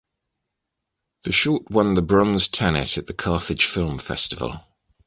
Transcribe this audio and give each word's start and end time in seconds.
The 1.25 1.31
short 1.31 1.69
won 1.69 1.93
the 1.93 2.01
Bronze 2.01 2.47
Tanit 2.47 2.97
at 2.97 3.05
the 3.05 3.13
Carthage 3.13 3.65
Film 3.65 3.99
Festival. 3.99 4.59